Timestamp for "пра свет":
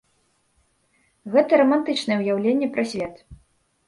2.79-3.21